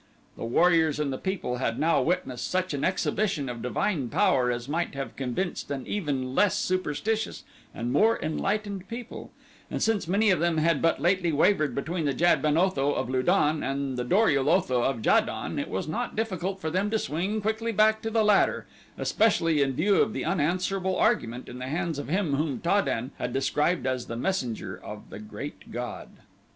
The 0.35 0.45
warriors 0.45 0.99
and 0.99 1.13
the 1.13 1.19
people 1.19 1.57
had 1.57 1.77
now 1.77 2.01
witnessed 2.01 2.49
such 2.49 2.73
an 2.73 2.83
exhibition 2.83 3.47
of 3.47 3.61
divine 3.61 4.09
power 4.09 4.51
as 4.51 4.67
might 4.67 4.95
have 4.95 5.15
convinced 5.15 5.69
an 5.69 5.85
even 5.85 6.33
less 6.33 6.57
superstitious 6.57 7.43
and 7.71 7.93
more 7.93 8.19
enlightened 8.19 8.87
people, 8.87 9.29
and 9.69 9.79
since 9.79 10.07
many 10.07 10.31
of 10.31 10.39
them 10.39 10.57
had 10.57 10.81
but 10.81 10.99
lately 10.99 11.31
wavered 11.31 11.75
between 11.75 12.05
the 12.05 12.15
Jad 12.15 12.41
ben 12.41 12.57
Otho 12.57 12.93
of 12.95 13.11
Lu 13.11 13.21
don 13.21 13.61
and 13.61 13.95
the 13.95 14.03
Dor 14.03 14.31
ul 14.31 14.49
Otho 14.49 14.81
of 14.81 15.05
Ja 15.05 15.19
don 15.19 15.59
it 15.59 15.69
was 15.69 15.87
not 15.87 16.15
difficult 16.15 16.59
for 16.59 16.71
them 16.71 16.89
to 16.89 16.97
swing 16.97 17.39
quickly 17.39 17.71
back 17.71 18.01
to 18.01 18.09
the 18.09 18.23
latter, 18.23 18.65
especially 18.97 19.61
in 19.61 19.73
view 19.73 19.97
of 19.97 20.13
the 20.13 20.25
unanswerable 20.25 20.95
argument 20.97 21.47
in 21.47 21.59
the 21.59 21.67
hands 21.67 21.99
of 21.99 22.07
him 22.07 22.33
whom 22.33 22.59
Ta 22.59 22.81
den 22.81 23.11
had 23.19 23.31
described 23.33 23.85
as 23.85 24.07
the 24.07 24.17
Messenger 24.17 24.81
of 24.83 25.11
the 25.11 25.19
Great 25.19 25.71
God. 25.71 26.09